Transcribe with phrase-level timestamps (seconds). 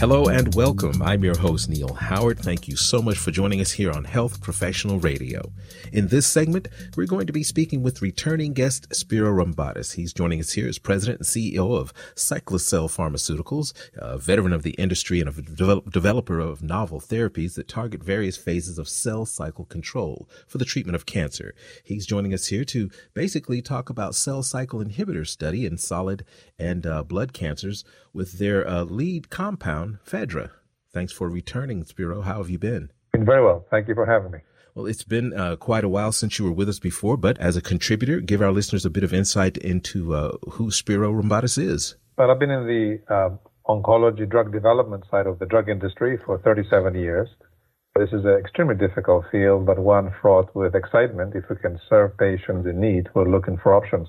[0.00, 1.02] Hello and welcome.
[1.02, 2.38] I'm your host, Neil Howard.
[2.38, 5.50] Thank you so much for joining us here on Health Professional Radio.
[5.92, 9.94] In this segment, we're going to be speaking with returning guest Spiro Rombotis.
[9.94, 14.74] He's joining us here as president and CEO of Cyclacel Pharmaceuticals, a veteran of the
[14.74, 19.64] industry and a develop- developer of novel therapies that target various phases of cell cycle
[19.64, 21.56] control for the treatment of cancer.
[21.82, 26.24] He's joining us here to basically talk about cell cycle inhibitor study in solid
[26.56, 30.50] and uh, blood cancers with their uh, lead compound, Fadra.
[30.92, 32.22] Thanks for returning, Spiro.
[32.22, 32.90] How have you been?
[33.12, 33.66] Been very well.
[33.70, 34.38] Thank you for having me.
[34.74, 37.56] Well, it's been uh, quite a while since you were with us before, but as
[37.56, 41.96] a contributor, give our listeners a bit of insight into uh, who Spiro Rombotis is.
[42.16, 43.30] Well, I've been in the uh,
[43.68, 47.28] oncology drug development side of the drug industry for 37 years.
[47.96, 52.16] This is an extremely difficult field, but one fraught with excitement if we can serve
[52.16, 54.08] patients in need who are looking for options.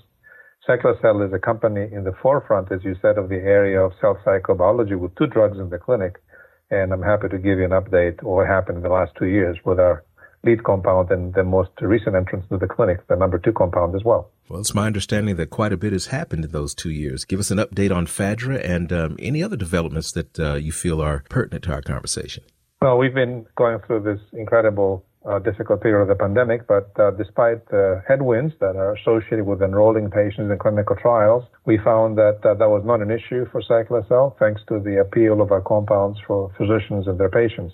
[0.70, 4.20] Cyclacel is a company in the forefront, as you said, of the area of cell
[4.23, 6.22] cycle biology with two drugs in the clinic.
[6.70, 9.26] And I'm happy to give you an update on what happened in the last two
[9.26, 10.03] years with our
[10.44, 14.03] lead compound and the most recent entrance to the clinic, the number two compound as
[14.03, 14.30] well.
[14.48, 17.26] Well, it's my understanding that quite a bit has happened in those two years.
[17.26, 21.02] Give us an update on Fadra and um, any other developments that uh, you feel
[21.02, 22.44] are pertinent to our conversation.
[22.80, 25.04] Well, we've been going through this incredible
[25.44, 30.09] difficult period of the pandemic, but uh, despite the headwinds that are associated with enrolling
[30.09, 34.38] patients in clinical trials, we found that uh, that was not an issue for Cyclacel
[34.39, 37.73] thanks to the appeal of our compounds for physicians and their patients.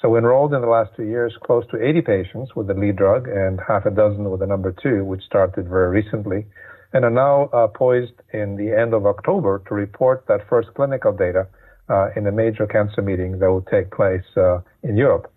[0.00, 2.94] So we enrolled in the last two years close to 80 patients with the lead
[2.94, 6.46] drug and half a dozen with the number two, which started very recently,
[6.92, 11.12] and are now uh, poised in the end of October to report that first clinical
[11.12, 11.48] data
[11.90, 15.32] uh, in a major cancer meeting that will take place uh, in Europe.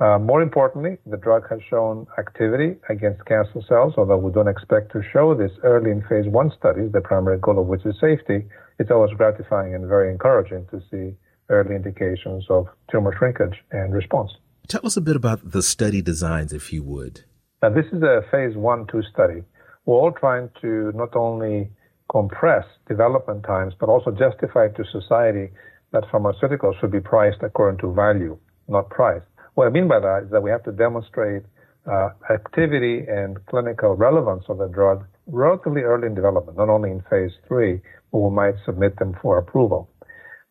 [0.00, 4.92] Uh, more importantly, the drug has shown activity against cancer cells, although we don't expect
[4.92, 8.46] to show this early in phase one studies, the primary goal of which is safety.
[8.78, 11.16] It's always gratifying and very encouraging to see
[11.50, 14.30] early indications of tumor shrinkage and response.
[14.68, 17.24] Tell us a bit about the study designs, if you would.
[17.60, 19.42] Now, this is a phase one, two study.
[19.84, 21.70] We're all trying to not only
[22.08, 25.50] compress development times, but also justify to society
[25.92, 29.22] that pharmaceuticals should be priced according to value, not price.
[29.58, 31.42] What I mean by that is that we have to demonstrate
[31.84, 37.02] uh, activity and clinical relevance of the drug relatively early in development, not only in
[37.10, 37.80] phase three,
[38.12, 39.90] but we might submit them for approval.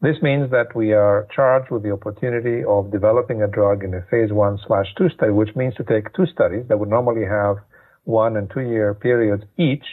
[0.02, 4.02] This means that we are charged with the opportunity of developing a drug in a
[4.12, 7.56] phase one slash two study, which means to take two studies that would normally have
[8.04, 9.86] one and two year periods each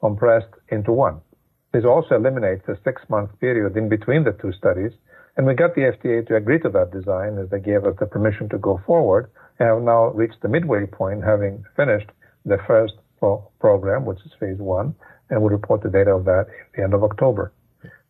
[0.00, 1.22] compressed into one.
[1.72, 4.92] This also eliminates the six month period in between the two studies.
[5.36, 8.06] And we got the FDA to agree to that design as they gave us the
[8.06, 12.10] permission to go forward and have now reached the midway point, having finished
[12.44, 14.94] the first pro- program, which is phase one,
[15.28, 17.52] and we'll report the data of that at the end of October.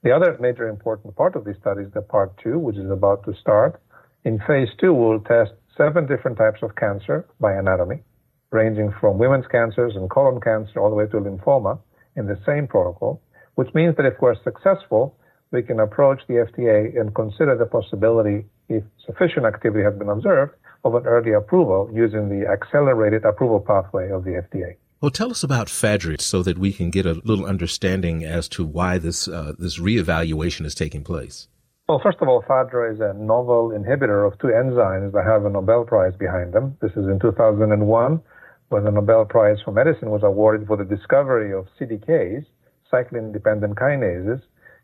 [0.02, 3.24] The other major important part of this study is the part two, which is about
[3.24, 3.80] to start.
[4.24, 8.02] In phase two, we'll test seven different types of cancer by anatomy,
[8.50, 11.78] ranging from women's cancers and colon cancer all the way to lymphoma
[12.16, 13.20] in the same protocol,
[13.56, 15.16] which means that if we're successful,
[15.52, 20.54] we can approach the FDA and consider the possibility, if sufficient activity has been observed,
[20.84, 24.76] of an early approval using the accelerated approval pathway of the FDA.
[25.00, 28.64] Well, tell us about Fadra so that we can get a little understanding as to
[28.64, 31.48] why this uh, this reevaluation is taking place.
[31.88, 35.50] Well, first of all, Fadra is a novel inhibitor of two enzymes that have a
[35.50, 36.76] Nobel Prize behind them.
[36.80, 38.20] This is in 2001
[38.68, 42.44] when the Nobel Prize for Medicine was awarded for the discovery of CDKs,
[42.92, 44.40] cyclin-dependent kinases,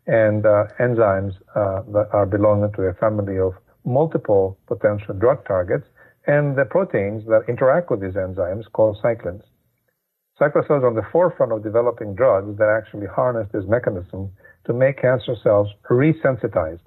[0.07, 3.53] and uh, enzymes uh, that are belonging to a family of
[3.85, 5.85] multiple potential drug targets,
[6.25, 9.43] and the proteins that interact with these enzymes called cyclins.
[10.39, 14.29] Cyclacel is on the forefront of developing drugs that actually harness this mechanism
[14.65, 16.81] to make cancer cells resensitized.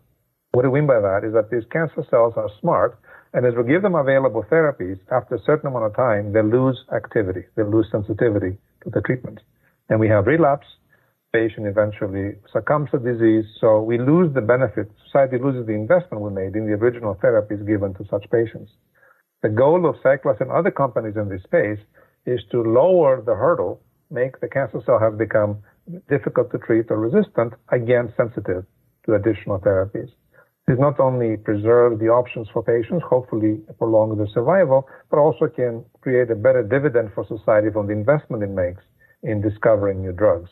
[0.52, 2.98] What do we mean by that is that these cancer cells are smart,
[3.32, 6.78] and as we give them available therapies, after a certain amount of time, they lose
[6.94, 9.40] activity, they lose sensitivity to the treatment.
[9.88, 10.66] And we have relapse,
[11.32, 16.30] patient eventually succumbs to disease, so we lose the benefit, society loses the investment we
[16.30, 18.72] made in the original therapies given to such patients.
[19.42, 21.78] The goal of Cyclacel and other companies in this space
[22.26, 23.80] is to lower the hurdle,
[24.10, 25.58] make the cancer cell have become
[26.08, 28.64] difficult to treat or resistant, again sensitive
[29.06, 30.10] to additional therapies.
[30.66, 35.84] This not only preserves the options for patients, hopefully prolong their survival, but also can
[36.00, 38.82] create a better dividend for society from the investment it makes
[39.22, 40.50] in discovering new drugs.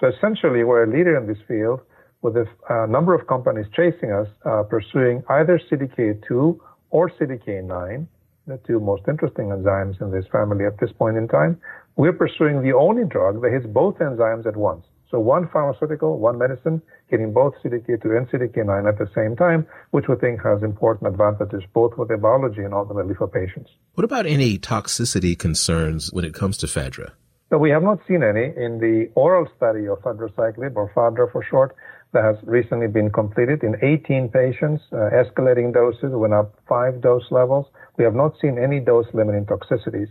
[0.00, 1.80] So essentially, we're a leader in this field
[2.22, 6.58] with a uh, number of companies chasing us, uh, pursuing either CDK2
[6.90, 8.06] or CDK9
[8.48, 11.60] the two most interesting enzymes in this family at this point in time.
[11.96, 14.84] We're pursuing the only drug that hits both enzymes at once.
[15.10, 20.06] So one pharmaceutical, one medicine, hitting both CDK2 and CDK9 at the same time, which
[20.08, 23.70] we think has important advantages both for the biology and ultimately for patients.
[23.94, 27.12] What about any toxicity concerns when it comes to FADRA?
[27.50, 31.42] So we have not seen any in the oral study of fadraciclib, or FADRA for
[31.42, 31.74] short,
[32.12, 37.24] that has recently been completed in 18 patients, uh, escalating doses, went up five dose
[37.30, 37.66] levels.
[37.96, 40.08] We have not seen any dose limiting toxicities,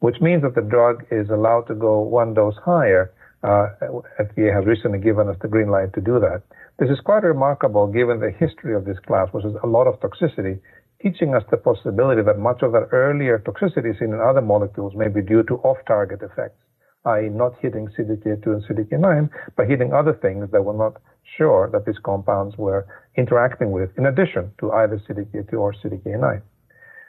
[0.00, 3.12] which means that the drug is allowed to go one dose higher
[3.44, 3.66] uh,
[4.20, 6.42] FDA has recently given us the green light to do that.
[6.78, 10.00] This is quite remarkable given the history of this class, which is a lot of
[10.00, 10.60] toxicity,
[11.00, 15.08] teaching us the possibility that much of that earlier toxicity seen in other molecules may
[15.08, 16.62] be due to off-target effects,
[17.06, 17.28] i.e.
[17.28, 21.00] not hitting CDK2 and CDK9, but hitting other things that we're not
[21.36, 26.42] sure that these compounds were interacting with in addition to either CDK2 or CDK9.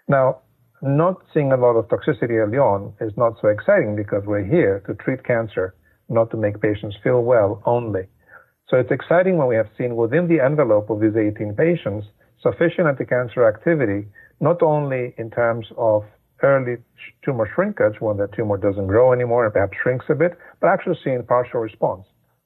[0.08, 0.40] Now,
[0.82, 4.84] not seeing a lot of toxicity early on is not so exciting because we're here
[4.88, 5.76] to treat cancer
[6.10, 8.08] not to make patients feel well only.
[8.68, 12.08] So it's exciting when we have seen within the envelope of these 18 patients
[12.42, 14.08] sufficient anti-cancer activity,
[14.42, 16.04] not only in terms of
[16.44, 16.78] early
[17.24, 20.98] tumor shrinkage when the tumor doesn't grow anymore and perhaps shrinks a bit, but actually
[21.04, 22.06] seeing partial response,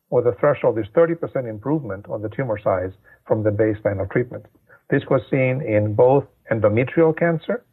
[0.10, 2.92] where the threshold is 30% improvement on the tumor size
[3.28, 4.46] from the baseline of treatment.
[4.90, 7.66] This was seen in both endometrial cancer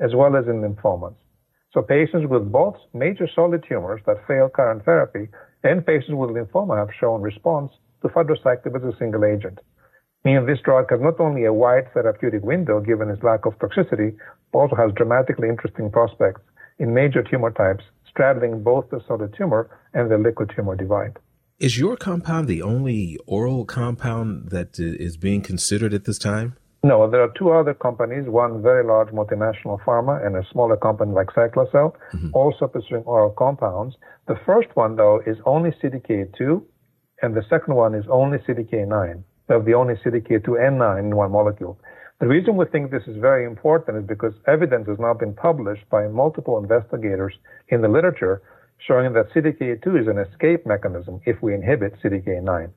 [0.00, 1.14] as well as in lymphomas.
[1.72, 5.28] So patients with both major solid tumors that fail current therapy
[5.62, 7.72] and patients with lymphoma have shown response
[8.02, 9.58] to fadraciclib as a single agent.
[10.26, 14.16] Meaning this drug has not only a wide therapeutic window given its lack of toxicity,
[14.52, 16.40] but also has dramatically interesting prospects
[16.80, 21.16] in major tumor types straddling both the solid tumor and the liquid tumor divide.
[21.60, 26.56] Is your compound the only oral compound that is being considered at this time?
[26.82, 31.12] No, there are two other companies, one very large multinational pharma and a smaller company
[31.12, 32.30] like Cyclacel, mm-hmm.
[32.32, 33.94] also pursuing oral compounds.
[34.26, 36.64] The first one, though, is only CDK2,
[37.22, 39.22] and the second one is only CDK9.
[39.48, 41.78] They're the only CDK2 and 9 in one molecule.
[42.18, 45.88] The reason we think this is very important is because evidence has now been published
[45.90, 47.34] by multiple investigators
[47.68, 48.42] in the literature
[48.78, 52.70] showing that CDK2 is an escape mechanism if we inhibit CDK9.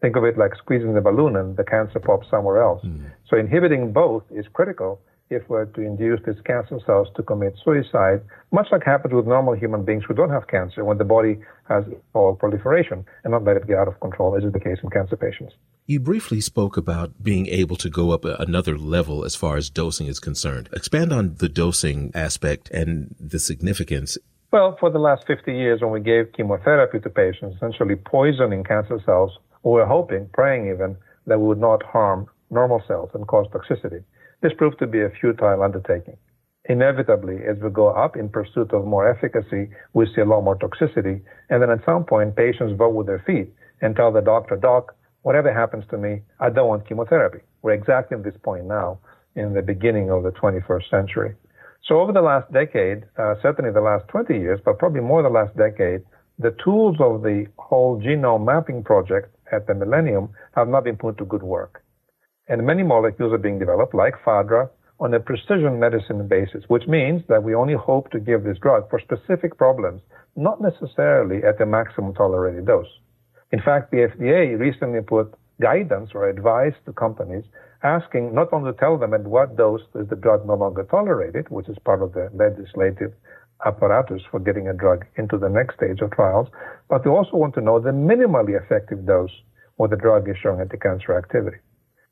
[0.00, 2.82] Think of it like squeezing the balloon and the cancer pops somewhere else.
[2.84, 3.10] Mm.
[3.28, 8.22] So inhibiting both is critical if we're to induce these cancer cells to commit suicide,
[8.52, 11.38] much like happens with normal human beings who don't have cancer when the body
[11.68, 11.84] has
[12.14, 14.90] all proliferation and not let it get out of control, as is the case in
[14.90, 15.54] cancer patients.
[15.86, 20.06] You briefly spoke about being able to go up another level as far as dosing
[20.06, 20.68] is concerned.
[20.72, 24.18] Expand on the dosing aspect and the significance.
[24.50, 29.00] Well, for the last 50 years, when we gave chemotherapy to patients, essentially poisoning cancer
[29.04, 29.32] cells
[29.62, 30.96] we were hoping, praying even,
[31.26, 34.02] that we would not harm normal cells and cause toxicity.
[34.40, 36.16] This proved to be a futile undertaking.
[36.66, 40.56] Inevitably, as we go up in pursuit of more efficacy, we see a lot more
[40.56, 44.54] toxicity, and then at some point, patients vote with their feet and tell the doctor,
[44.54, 47.40] Doc, whatever happens to me, I don't want chemotherapy.
[47.62, 49.00] We're exactly at this point now
[49.34, 51.34] in the beginning of the 21st century.
[51.86, 55.30] So over the last decade, uh, certainly the last 20 years, but probably more the
[55.30, 56.02] last decade,
[56.38, 61.18] the tools of the whole genome mapping project at the millennium have not been put
[61.18, 61.82] to good work.
[62.48, 67.22] And many molecules are being developed, like FADRA, on a precision medicine basis, which means
[67.28, 70.00] that we only hope to give this drug for specific problems,
[70.34, 72.88] not necessarily at the maximum tolerated dose.
[73.52, 77.44] In fact, the FDA recently put guidance or advice to companies
[77.82, 81.48] asking not only to tell them at what dose is the drug no longer tolerated,
[81.48, 83.12] which is part of the legislative
[83.66, 86.48] apparatus for getting a drug into the next stage of trials,
[86.88, 89.30] but they also want to know the minimally effective dose
[89.76, 91.58] where the drug is showing anti-cancer activity.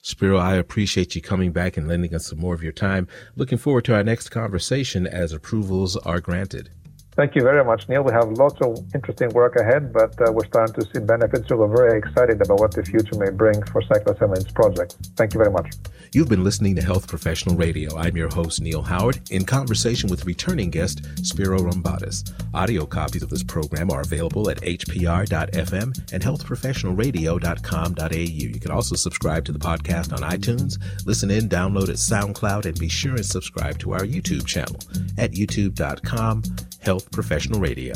[0.03, 3.07] Spiro, I appreciate you coming back and lending us some more of your time.
[3.35, 6.69] Looking forward to our next conversation as approvals are granted.
[7.17, 8.03] Thank you very much, Neil.
[8.03, 11.47] We have lots of interesting work ahead, but uh, we're starting to see benefits.
[11.47, 14.97] So we're very excited about what the future may bring for Cyclosamines project.
[15.15, 15.67] Thank you very much.
[16.13, 17.97] You've been listening to Health Professional Radio.
[17.97, 22.31] I'm your host, Neil Howard, in conversation with returning guest Spiro Rombotis.
[22.53, 28.15] Audio copies of this program are available at hpr.fm and healthprofessionalradio.com.au.
[28.15, 32.79] You can also subscribe to the podcast on iTunes, listen in, download at SoundCloud, and
[32.79, 34.77] be sure and subscribe to our YouTube channel
[35.17, 36.43] at youtube.com
[36.87, 37.91] Health Professional Radio.